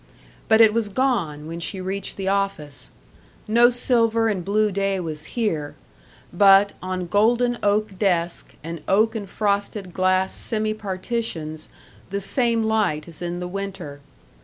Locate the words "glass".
9.93-10.33